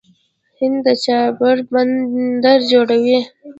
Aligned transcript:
هند 0.59 0.77
د 0.85 0.87
چابهار 1.03 1.57
بندر 1.71 2.59
جوړوي. 2.71 3.19